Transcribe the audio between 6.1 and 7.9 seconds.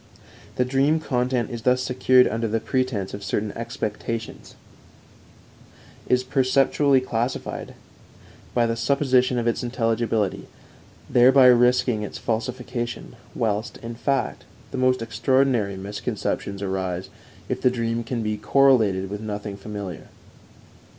perceptually classified